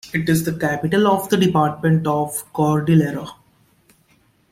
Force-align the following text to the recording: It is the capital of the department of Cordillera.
It 0.15 0.27
is 0.29 0.45
the 0.45 0.57
capital 0.57 1.05
of 1.09 1.29
the 1.29 1.37
department 1.37 2.07
of 2.07 2.51
Cordillera. 2.53 3.27